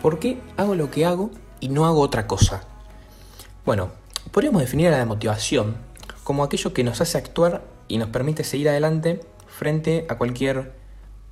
[0.00, 2.62] ¿Por qué hago lo que hago y no hago otra cosa?
[3.64, 3.90] Bueno,
[4.30, 5.76] podríamos definir a la motivación
[6.22, 10.72] como aquello que nos hace actuar y nos permite seguir adelante frente a cualquier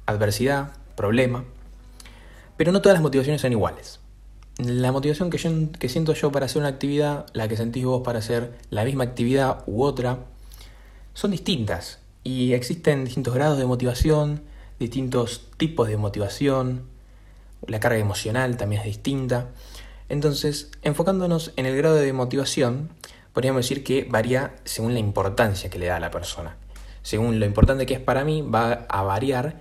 [0.06, 1.44] adversidad, problema.
[2.56, 4.00] Pero no todas las motivaciones son iguales.
[4.58, 8.18] La motivación que, que siento yo para hacer una actividad, la que sentís vos para
[8.18, 10.18] hacer la misma actividad u otra,
[11.12, 12.00] son distintas.
[12.25, 14.42] Y existen distintos grados de motivación,
[14.84, 16.84] distintos tipos de motivación,
[17.66, 19.48] la carga emocional también es distinta.
[20.08, 22.90] Entonces, enfocándonos en el grado de motivación,
[23.32, 26.56] podríamos decir que varía según la importancia que le da a la persona.
[27.02, 29.61] Según lo importante que es para mí, va a variar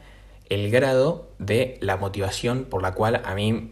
[0.49, 3.71] el grado de la motivación por la cual a mí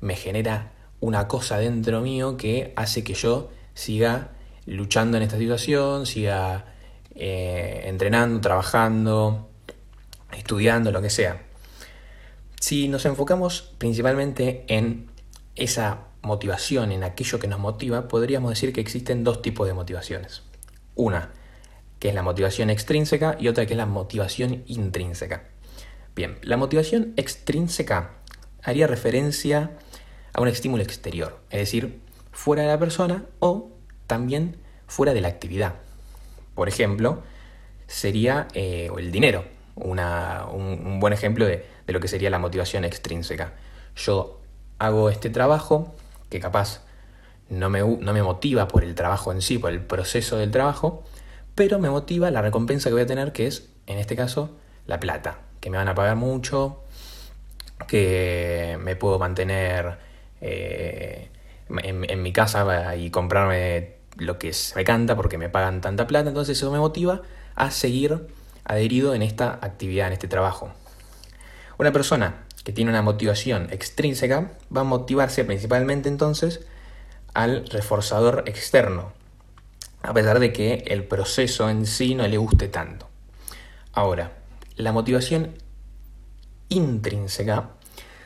[0.00, 4.30] me genera una cosa dentro mío que hace que yo siga
[4.64, 6.64] luchando en esta situación, siga
[7.14, 9.48] eh, entrenando, trabajando,
[10.36, 11.42] estudiando, lo que sea.
[12.60, 15.08] Si nos enfocamos principalmente en
[15.54, 20.42] esa motivación, en aquello que nos motiva, podríamos decir que existen dos tipos de motivaciones.
[20.94, 21.30] Una,
[21.98, 25.44] que es la motivación extrínseca, y otra que es la motivación intrínseca.
[26.14, 28.14] Bien, la motivación extrínseca
[28.62, 29.70] haría referencia
[30.32, 32.00] a un estímulo exterior, es decir,
[32.32, 33.70] fuera de la persona o
[34.06, 34.56] también
[34.86, 35.74] fuera de la actividad.
[36.54, 37.22] Por ejemplo,
[37.86, 39.44] sería eh, el dinero,
[39.76, 43.52] un, buen ejemplo de, de lo que sería la motivación extrínseca.
[43.94, 44.40] Yo
[44.78, 45.94] hago este trabajo
[46.28, 46.82] que capaz
[47.48, 51.04] no me, no me motiva por el trabajo en sí, por el proceso del trabajo,
[51.54, 54.50] pero me motiva la recompensa que voy a tener, que es, en este caso,
[54.86, 56.82] la plata, que me van a pagar mucho,
[57.86, 59.98] que me puedo mantener
[60.40, 61.30] eh,
[61.68, 66.58] en, mi casa y comprarme lo que me canta porque me pagan tanta plata, entonces
[66.58, 67.22] eso me motiva
[67.54, 68.26] a seguir
[68.66, 70.70] adherido en esta actividad, en este trabajo.
[71.78, 76.66] Una persona que tiene una motivación extrínseca va a motivarse principalmente entonces
[77.32, 79.12] al reforzador externo,
[80.02, 83.08] a pesar de que el proceso en sí no le guste tanto.
[83.92, 84.32] Ahora,
[84.76, 85.54] la motivación
[86.68, 87.70] intrínseca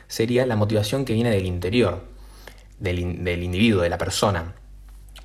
[0.07, 2.03] sería la motivación que viene del interior,
[2.79, 4.55] del, del individuo, de la persona.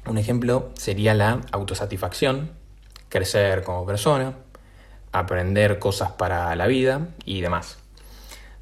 [0.07, 2.51] Un ejemplo sería la autosatisfacción,
[3.09, 4.35] crecer como persona,
[5.19, 7.79] aprender cosas para la vida y demás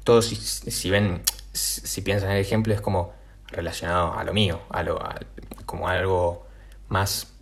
[0.05, 3.13] todos si, ven, si piensan en el ejemplo, es como
[3.47, 5.03] relacionado a lo mío, a lo,
[5.65, 6.47] como algo
[6.89, 7.33] más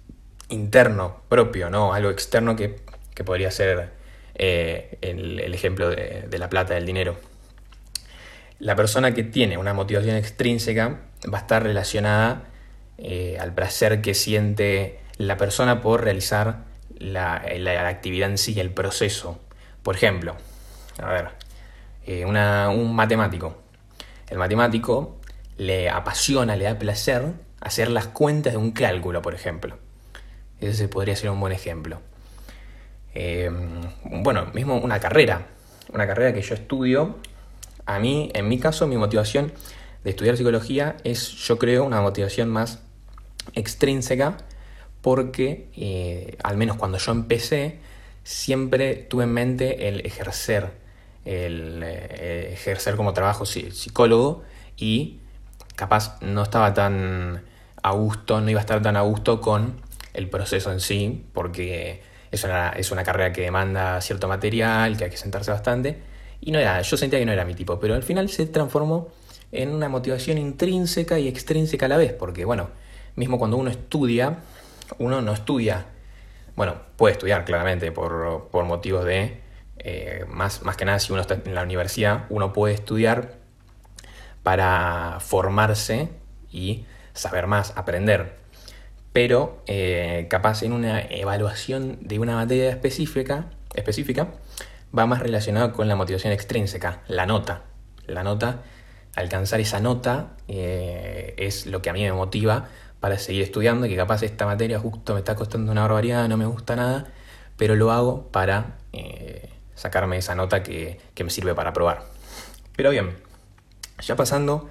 [0.47, 1.93] interno, propio, ¿no?
[1.93, 2.81] Algo externo que,
[3.25, 3.91] podría ser
[4.35, 7.17] eh, el, ejemplo de, la plata, del dinero.
[8.59, 12.45] La persona que tiene una motivación extrínseca va a estar relacionada
[12.97, 16.63] eh, al placer que siente la persona por realizar
[17.03, 19.39] la, la actividad en sí, el proceso.
[19.83, 20.35] Por ejemplo,
[21.01, 21.29] a ver,
[22.05, 23.57] eh, un matemático.
[24.29, 25.19] El matemático
[25.57, 29.77] le apasiona, le da placer hacer las cuentas de un cálculo, por ejemplo.
[30.59, 31.99] Ese podría ser un buen ejemplo.
[33.13, 33.49] Eh,
[34.03, 35.47] bueno, mismo una carrera.
[35.93, 37.19] Una carrera que yo estudio.
[37.85, 39.53] A mí, en mi caso, mi motivación
[40.03, 42.81] de estudiar psicología es, yo creo, una motivación más
[43.53, 44.37] extrínseca
[45.03, 47.77] porque, eh, al menos cuando yo empecé,
[48.23, 50.81] siempre tuve en mente el ejercer
[51.25, 54.43] el eh, ejercer como trabajo psicólogo
[54.77, 55.19] y
[55.75, 57.43] capaz no estaba tan
[57.81, 59.81] a gusto, no iba a estar tan a gusto con
[60.13, 65.05] el proceso en sí, porque es una, es una carrera que demanda cierto material, que
[65.05, 65.99] hay que sentarse bastante,
[66.41, 69.09] y no era, yo sentía que no era mi tipo, pero al final se transformó
[69.51, 72.69] en una motivación intrínseca y extrínseca a la vez, porque bueno,
[73.15, 74.39] mismo cuando uno estudia,
[74.97, 75.85] uno no estudia,
[76.55, 79.41] bueno, puede estudiar claramente por, por motivos de
[79.79, 83.33] eh, más, más que nada si uno está en la universidad, uno puede estudiar
[84.43, 86.09] para formarse
[86.51, 88.37] y saber más, aprender.
[89.11, 93.45] Pero eh, capaz en una evaluación de una materia específica,
[93.75, 94.29] específica
[94.97, 97.63] va más relacionado con la motivación extrínseca, la nota.
[98.05, 98.63] La nota,
[99.15, 102.69] alcanzar esa nota eh, es lo que a mí me motiva
[103.03, 106.45] para seguir estudiando, que capaz esta materia justo me está costando una barbaridad, no me
[106.45, 107.07] gusta nada,
[107.57, 108.77] pero lo hago para
[109.75, 112.05] sacarme esa nota que, me sirve para probar.
[112.77, 113.17] Pero bien,
[114.01, 114.69] ya pasando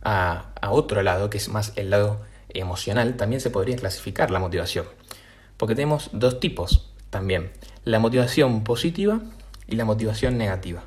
[0.00, 2.20] a, otro lado, que es más el lado
[2.50, 4.86] emocional, también se podría clasificar la motivación.
[5.56, 7.50] Porque tenemos dos tipos también,
[7.84, 9.22] la motivación positiva
[9.66, 10.84] y la motivación negativa.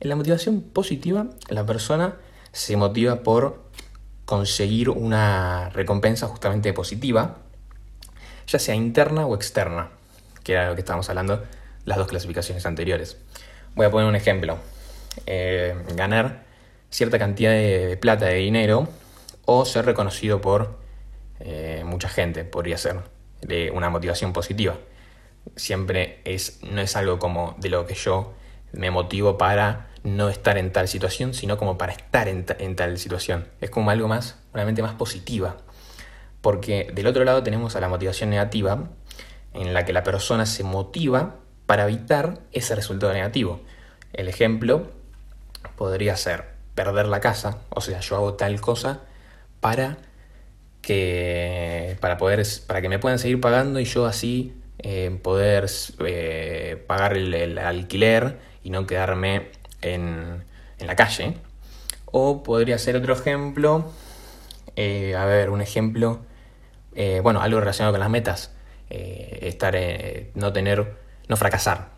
[0.00, 2.16] En la motivación positiva, la persona
[2.52, 3.68] se motiva por
[4.30, 7.38] conseguir una recompensa justamente positiva,
[8.46, 9.90] ya sea interna o externa,
[10.44, 11.42] que era lo que estábamos hablando
[11.84, 13.16] las dos clasificaciones anteriores.
[13.74, 14.56] Voy a poner un ejemplo.
[15.26, 16.44] Eh, ganar
[16.90, 18.88] cierta cantidad de plata, de dinero,
[19.46, 20.78] o ser reconocido por
[21.40, 23.00] eh, mucha gente, podría ser
[23.40, 24.76] de una motivación positiva.
[25.56, 28.32] Siempre es, no es algo como de lo que yo
[28.70, 33.48] me motivo para no estar en tal situación, sino como para estar en, tal situación.
[33.60, 35.56] Es como algo más, una mente más positiva.
[36.40, 38.88] Porque del otro lado tenemos a la motivación negativa,
[39.52, 41.36] en la que la persona se motiva
[41.66, 43.60] para evitar ese resultado negativo.
[44.12, 44.90] El ejemplo
[45.76, 46.44] podría ser
[46.74, 49.00] perder la casa, o sea, yo hago tal cosa
[49.60, 49.98] para
[50.82, 55.66] que para poder para que me puedan seguir pagando y yo así eh, poder
[56.06, 59.50] eh, pagar el, alquiler y no quedarme
[59.82, 60.44] en,
[60.78, 61.36] la calle.
[62.06, 63.90] O podría ser otro ejemplo,
[64.76, 66.20] eh, a ver, un ejemplo,
[67.22, 68.52] bueno, algo relacionado con las metas,
[68.88, 69.76] estar,
[70.34, 70.96] no tener,
[71.28, 71.90] no fracasar,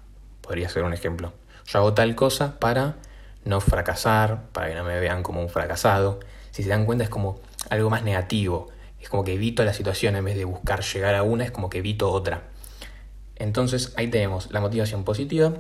[0.43, 1.33] podría ser un ejemplo.
[1.67, 2.97] Yo hago tal cosa para
[3.45, 6.21] no fracasar, para que no me vean como un fracasado.
[6.51, 7.41] Si se dan cuenta es como
[7.71, 8.69] algo más negativo,
[9.01, 11.71] es como que evito la situación en vez de buscar llegar a una, es como
[11.71, 12.43] que evito otra.
[13.37, 15.55] Entonces ahí tenemos la motivación positiva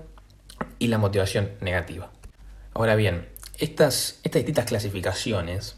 [0.78, 2.10] y la motivación negativa.
[2.74, 3.28] Ahora bien,
[3.58, 5.76] estas, distintas clasificaciones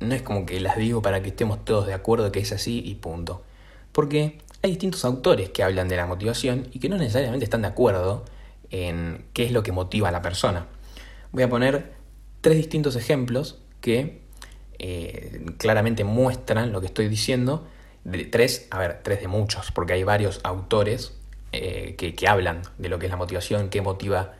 [0.00, 2.82] no es como que las digo para que estemos todos de acuerdo que es así
[2.84, 3.42] y punto.
[3.92, 7.68] Porque hay distintos autores que hablan de la motivación y que no necesariamente están de
[7.68, 8.24] acuerdo
[8.70, 10.66] en qué es lo que motiva a la persona.
[11.30, 11.92] Voy a poner
[12.40, 14.22] tres distintos ejemplos que
[14.78, 17.66] eh, claramente muestran lo que estoy diciendo.
[18.04, 21.12] De tres, a ver, tres de muchos, porque hay varios autores
[21.52, 24.32] eh, que, hablan de lo que es la motivación, qué motiva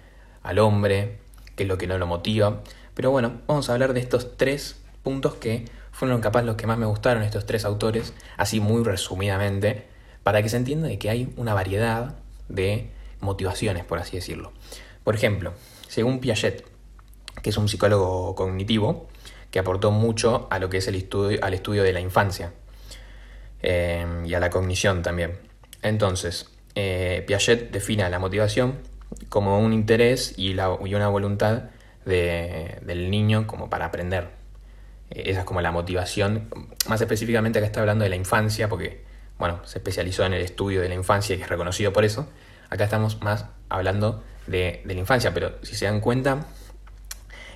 [0.43, 1.19] al hombre,
[1.57, 2.63] qué es lo que no lo motiva.
[2.95, 6.79] Pero bueno, vamos a hablar de estos tres puntos que fueron capaz los que más
[6.79, 9.87] me gustaron, estos tres autores, así muy resumidamente,
[10.23, 12.17] para que se entienda de que hay una variedad
[12.49, 14.53] de motivaciones, por así decirlo.
[15.05, 15.53] Por ejemplo,
[15.89, 16.65] según Piaget,
[17.43, 19.09] que es un psicólogo cognitivo,
[19.51, 22.55] que aportó mucho a lo que es el estudio, al estudio de la infancia
[23.61, 25.39] eh, y a la cognición también.
[25.83, 28.79] Entonces, eh, Piaget define la motivación
[29.29, 31.65] como un interés y, una voluntad
[32.05, 34.31] del niño como para aprender.
[35.11, 36.49] Eh, esa es como la motivación,
[36.89, 39.05] más específicamente acá está hablando de la infancia, porque
[39.39, 42.29] bueno, se especializó en el estudio de la infancia y es reconocido por eso.
[42.71, 46.47] Acá estamos más hablando de, la infancia, pero si se dan cuenta,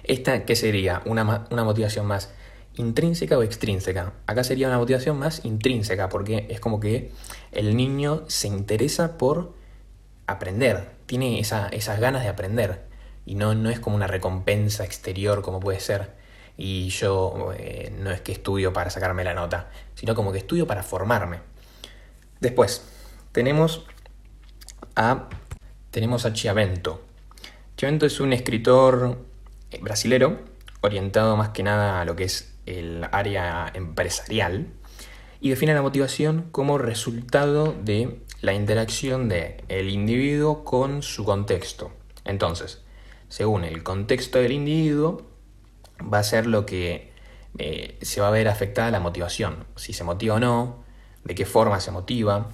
[0.04, 1.02] esta, ¿qué sería?
[1.04, 2.32] Una motivación más
[2.76, 4.12] intrínseca o extrínseca.
[4.26, 7.12] Acá sería una motivación más intrínseca, porque es como que
[7.52, 9.55] el niño se interesa por
[10.26, 12.84] aprender, tiene esa, esas ganas de aprender,
[13.25, 16.12] y no, no es como una recompensa exterior como puede ser,
[16.56, 20.67] y yo eh, no es que estudio para sacarme la nota, sino como que estudio
[20.67, 21.40] para formarme.
[22.40, 22.82] Después,
[23.32, 23.84] tenemos
[24.94, 25.28] a,
[25.90, 27.02] tenemos a Chiavento.
[27.76, 29.19] Chiavento es un escritor
[29.70, 30.40] eh, brasilero,
[30.81, 34.66] orientado más que nada a lo que es el área empresarial,
[35.40, 41.92] y define la motivación como resultado de la interacción del el individuo con su contexto.
[42.24, 42.82] Entonces,
[43.28, 45.22] según el contexto del individuo,
[46.00, 47.12] va a ser lo que
[47.58, 50.85] eh, se va a ver afectada la motivación, si se motiva o no,
[51.25, 52.50] de qué forma se motiva.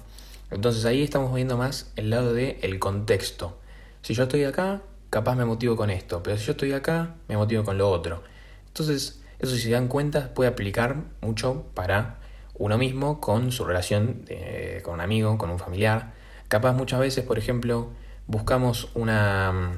[0.51, 3.57] Entonces ahí estamos viendo más el lado del el contexto.
[4.01, 7.37] Si yo estoy acá, capaz me motivo con esto, pero si yo estoy acá, me
[7.37, 8.23] motivo con lo otro.
[8.67, 12.17] Entonces, eso si se dan cuenta puede aplicar mucho para
[12.55, 16.13] uno mismo con su relación eh, con un amigo, con un familiar.
[16.47, 17.89] Capaz muchas veces, por ejemplo,
[18.27, 19.73] buscamos una,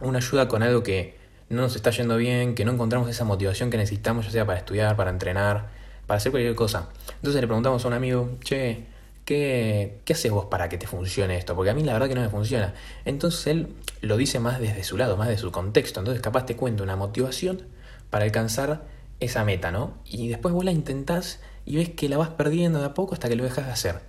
[0.00, 1.16] una ayuda con algo que
[1.48, 4.58] no nos está yendo bien, que no encontramos esa motivación que necesitamos, ya sea para
[4.58, 5.68] estudiar, para entrenar,
[6.06, 6.88] para hacer cualquier cosa.
[7.16, 8.86] Entonces le preguntamos a un amigo, che,
[9.26, 11.56] ¿Qué, ¿qué, haces vos para que te funcione esto?
[11.56, 12.74] Porque a mí la verdad que no me funciona.
[13.04, 15.98] Entonces él lo dice más desde su lado, más de su contexto.
[15.98, 17.62] Entonces capaz te cuenta una motivación
[18.10, 18.86] para alcanzar
[19.20, 19.94] esa meta, ¿no?
[20.04, 23.28] Y después vos la intentás y ves que la vas perdiendo de a poco hasta
[23.28, 24.00] que lo dejas de hacer.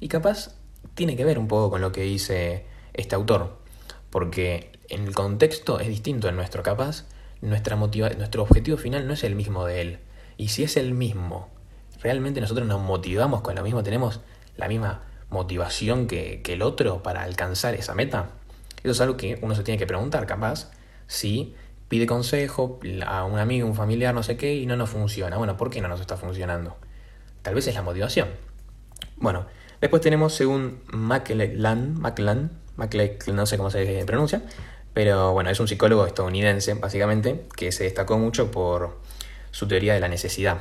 [0.00, 0.54] Y capaz
[0.94, 3.58] tiene que ver un poco con lo que dice este autor.
[4.10, 7.04] Porque en el contexto es distinto en nuestro capaz.
[7.40, 9.98] Nuestra motiva nuestro objetivo final no es el mismo de él.
[10.36, 11.48] Y si es el mismo,
[12.02, 14.20] realmente nosotros nos motivamos con lo mismo, tenemos
[14.56, 18.30] la misma motivación que, el otro para alcanzar esa meta?
[18.82, 20.70] Eso es algo que uno se tiene que preguntar, capaz,
[21.06, 21.54] si
[21.88, 25.36] pide consejo a un amigo, un familiar, no sé qué, y no nos funciona.
[25.36, 26.76] Bueno, ¿por qué no nos está funcionando?
[27.42, 28.28] Tal vez es la motivación.
[29.16, 29.46] Bueno,
[29.80, 32.50] después tenemos, según McLean, McLean,
[33.32, 34.42] no sé cómo se pronuncia,
[34.92, 38.98] pero bueno, es un psicólogo estadounidense, básicamente, que se destacó mucho por
[39.50, 40.58] su teoría de la necesidad.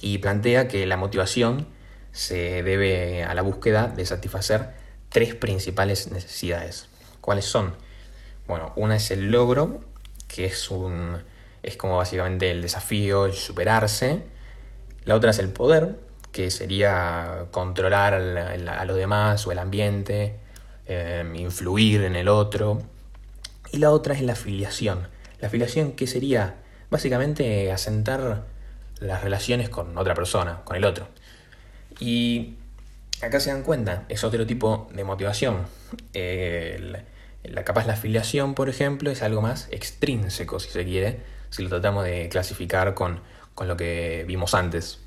[0.00, 1.66] Y plantea que la motivación
[2.12, 4.70] se debe a la búsqueda de satisfacer
[5.10, 6.88] tres principales necesidades.
[7.20, 7.74] ¿Cuáles son?
[8.46, 9.80] Bueno, una es el logro,
[10.28, 11.18] que es un
[11.66, 14.22] es como básicamente el desafío, el superarse.
[15.04, 15.98] La otra es el poder,
[16.30, 20.36] que sería controlar a los demás o el ambiente,
[20.86, 22.82] em, influir en el otro.
[23.72, 25.08] Y la otra es la afiliación.
[25.40, 26.54] La afiliación que sería
[26.88, 28.44] básicamente asentar
[29.00, 31.08] las relaciones con otra persona, con el otro.
[31.98, 32.54] Y
[33.22, 35.66] acá se dan cuenta, es otro tipo de motivación.
[37.50, 41.68] La capaz la afiliación, por ejemplo, es algo más extrínseco, si se quiere, si lo
[41.68, 43.20] tratamos de clasificar con,
[43.60, 45.00] lo que vimos antes.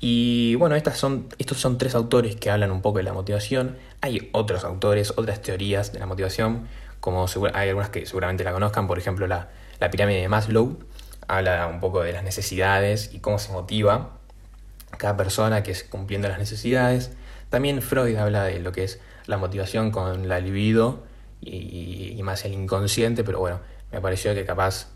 [0.00, 3.76] Y bueno, estas son, estos son tres autores que hablan un poco de la motivación.
[4.00, 6.66] Hay otros autores, otras teorías de la motivación,
[7.00, 9.50] como hay algunas que seguramente la conozcan, por ejemplo la,
[9.80, 10.78] la pirámide de Maslow,
[11.28, 14.18] habla un poco de las necesidades y cómo se motiva
[14.98, 17.12] cada persona que es cumpliendo las necesidades.
[17.50, 21.02] También Freud habla de lo que es la motivación con la libido
[21.42, 24.88] y, más el inconsciente, pero bueno, me pareció que capaz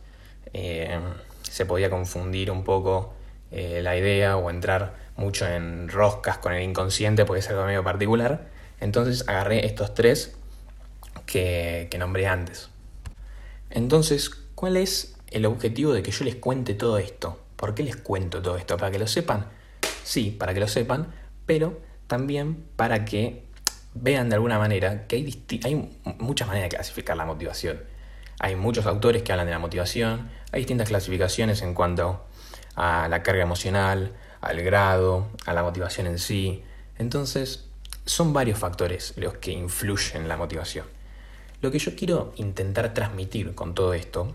[0.53, 0.99] eh,
[1.43, 3.15] se podía confundir un poco
[3.51, 7.83] eh, la idea o entrar mucho en roscas con el inconsciente porque es algo medio
[7.83, 8.47] particular.
[8.81, 10.37] Entonces agarré estos tres
[11.27, 12.69] que, que nombré antes.
[13.71, 17.41] Entonces, ¿cuál es el objetivo de que yo les cuente todo esto?
[17.57, 18.77] ¿Por qué les cuento todo esto?
[18.77, 19.47] ¿Para que lo sepan?
[20.05, 21.09] Sí, para que lo sepan,
[21.47, 23.46] pero también para que
[24.01, 27.81] vean de alguna manera que hay, muchas maneras de clasificar la motivación.
[28.39, 32.25] Hay muchos autores que hablan de la motivación, hay distintas clasificaciones en cuanto
[32.75, 36.63] a la carga emocional, al grado, a la motivación en sí.
[36.99, 37.67] Entonces,
[38.05, 40.87] son varios factores los que influyen en la motivación.
[41.63, 44.35] Lo que yo quiero intentar transmitir con todo esto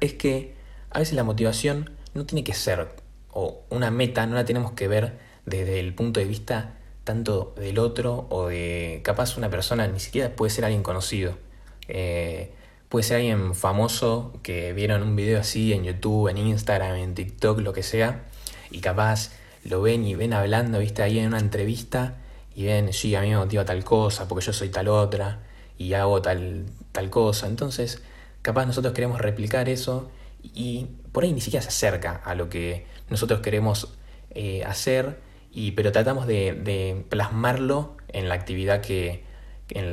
[0.00, 0.54] es que
[0.90, 2.88] a veces la motivación no tiene que ser,
[3.32, 6.75] o una meta no la tenemos que ver desde el punto de vista
[7.06, 11.38] tanto del otro o de capaz una persona, ni siquiera puede ser alguien conocido.
[11.86, 12.50] Eh,
[12.88, 17.60] puede ser alguien famoso que vieron un video así en YouTube, en Instagram, en TikTok,
[17.60, 18.24] lo que sea,
[18.72, 19.30] y capaz
[19.64, 22.16] lo ven y ven hablando, viste, ahí en una entrevista
[22.56, 25.46] y ven, sí, a mí me motiva tal cosa, porque yo soy tal otra,
[25.78, 27.46] y hago tal, tal cosa.
[27.46, 28.02] Entonces,
[28.42, 30.10] capaz nosotros queremos replicar eso
[30.42, 33.94] y por ahí ni siquiera se acerca a lo que nosotros queremos
[34.30, 35.18] eh, hacer,
[35.56, 39.24] y, pero tratamos de, plasmarlo en la actividad que,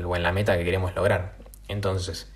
[0.06, 1.36] o en la meta que queremos lograr.
[1.70, 2.30] Entonces,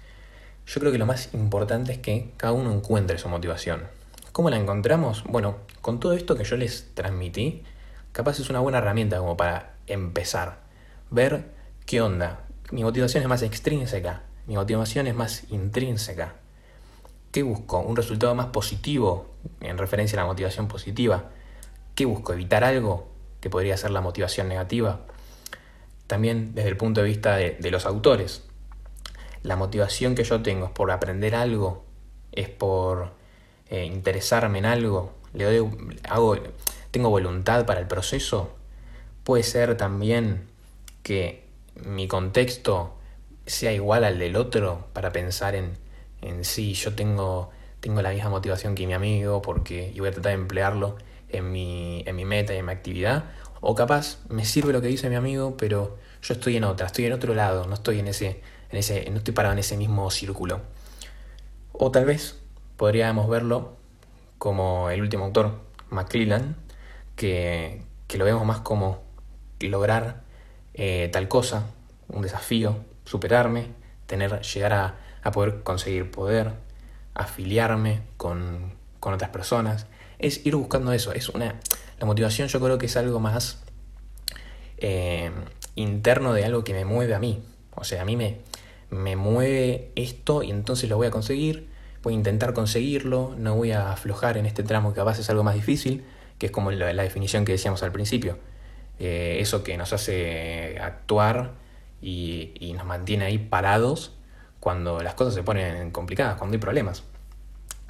[0.66, 3.84] yo creo que lo más importante es que cada uno encuentre su motivación.
[4.32, 5.26] ¿Cómo la encontramos?
[5.26, 7.64] Bueno, con todo esto que yo les transmití,
[8.14, 10.60] capaz es una buena herramienta como para empezar.
[11.12, 11.52] Ver
[11.86, 16.36] qué onda, mi motivación es más extrínseca, mi motivación es más intrínseca.
[17.34, 17.80] ¿Qué busco?
[17.80, 21.26] ¿Un resultado más positivo en referencia a la motivación positiva?
[21.94, 22.32] ¿Qué busco?
[22.32, 23.17] ¿Evitar algo
[23.48, 25.00] que podría ser la motivación negativa?
[26.06, 28.44] También desde el punto de vista de, los autores.
[29.42, 31.86] La motivación que yo tengo es por aprender algo,
[32.34, 33.14] es por
[33.70, 35.70] eh, interesarme en algo, le doy,
[36.10, 36.36] hago,
[36.92, 38.54] tengo voluntad para el proceso.
[39.24, 40.50] Puede ser también
[41.02, 41.46] que
[41.86, 42.98] mi contexto
[43.46, 45.72] sea igual al del otro para pensar en,
[46.22, 47.50] en sí, yo tengo,
[47.80, 50.98] tengo la misma motivación que mi amigo porque, y voy a tratar de emplearlo
[51.30, 53.26] en mi, en mi meta y en mi actividad.
[53.62, 57.06] O capaz me sirve lo que dice mi amigo, pero yo estoy en otra, estoy
[57.06, 60.10] en otro lado, no estoy en ese, en ese, no estoy parado en ese mismo
[60.12, 60.62] círculo.
[61.72, 62.38] O tal vez
[62.76, 63.76] podríamos verlo
[64.38, 65.60] como el último autor,
[65.90, 66.56] McClellan,
[67.16, 69.04] que, que lo vemos más como
[69.60, 70.22] lograr
[70.74, 71.66] eh, tal cosa,
[72.08, 73.68] un desafío, superarme,
[74.06, 76.54] tener, llegar a, a poder conseguir poder,
[77.14, 79.88] afiliarme con, con, otras personas.
[80.20, 81.12] Es ir buscando eso.
[81.14, 81.56] Es una,
[82.00, 83.64] la motivación yo creo que es algo más
[84.78, 85.32] eh,
[85.76, 87.42] interno de algo que me mueve a mí.
[87.76, 88.40] O sea, a mí me,
[88.90, 91.70] me mueve esto y entonces lo voy a conseguir.
[92.04, 95.44] Voy a intentar conseguirlo, no voy a aflojar en este tramo que veces es algo
[95.44, 96.06] más difícil,
[96.38, 98.38] que es como la definición que decíamos al principio
[99.00, 101.54] eh, eso que nos hace actuar
[102.02, 104.14] y, nos mantiene ahí parados
[104.60, 107.04] cuando las cosas se ponen complicadas, cuando hay problemas.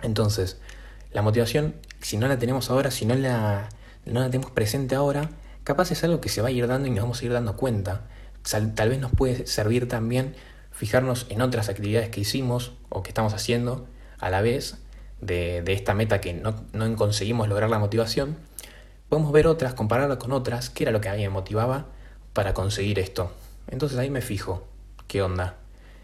[0.02, 0.60] Entonces,
[1.12, 3.70] la motivación, si no la tenemos ahora, si no la,
[4.08, 5.30] no la tenemos presente ahora,
[5.64, 7.56] capaz es algo que se va a ir dando y nos vamos a ir dando
[7.56, 8.08] cuenta.
[8.44, 10.36] Tal vez nos puede servir también
[10.72, 13.88] fijarnos en otras actividades que hicimos o que estamos haciendo
[14.20, 14.78] a la vez
[15.22, 16.56] de, esta meta que no,
[16.96, 18.38] conseguimos lograr la motivación
[19.10, 21.86] podemos ver otras, compararlas con otras, qué era lo que a mí me motivaba
[22.34, 23.32] para conseguir esto.
[23.68, 24.68] Entonces ahí me fijo,
[25.08, 25.56] qué onda.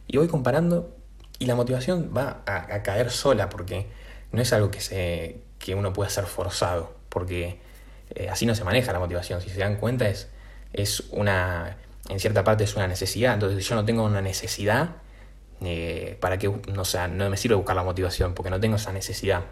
[0.07, 0.95] Y voy comparando
[1.39, 3.87] y la motivación va a, caer sola porque
[4.31, 7.59] no es algo que, se, que uno pueda ser forzado, porque
[8.11, 9.41] eh, así no se maneja la motivación.
[9.41, 10.29] Si se dan cuenta es,
[10.73, 11.77] es una,
[12.09, 13.33] en cierta parte es una necesidad.
[13.33, 14.97] Entonces si yo no tengo una necesidad,
[15.61, 18.91] eh, para que, no, sea, no me sirve buscar la motivación, porque no tengo esa
[18.91, 19.43] necesidad.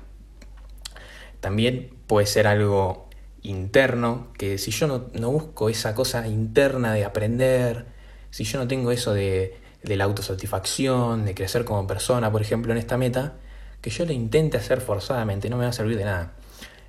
[1.40, 3.10] También puede ser algo
[3.42, 7.86] interno, que si yo no, no busco esa cosa interna de aprender,
[8.30, 12.72] si yo no tengo eso de, de la autosatisfacción, de crecer como persona, por ejemplo,
[12.72, 13.36] en esta meta,
[13.82, 16.34] que yo le intente hacer forzadamente, no me va a servir de nada.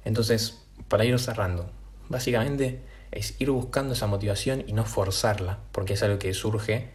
[0.05, 0.62] Entonces,
[0.93, 1.71] para ir cerrando,
[2.11, 2.83] básicamente
[3.13, 6.91] es ir buscando esa motivación y no forzarla, porque es algo que surge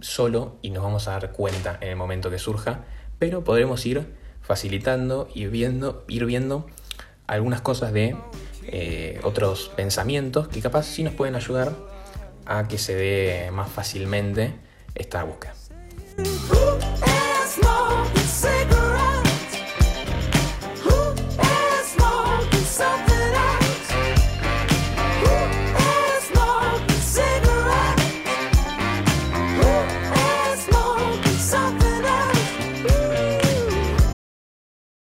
[0.00, 2.80] solo y nos vamos a dar cuenta en el momento que surja,
[3.20, 4.04] pero podremos ir
[4.42, 6.66] facilitando y viendo, ir viendo
[7.28, 8.16] algunas cosas de
[8.66, 11.72] eh, otros pensamientos que capaz sí nos pueden ayudar
[12.46, 14.56] a que se dé más fácilmente
[14.96, 15.54] esta búsqueda.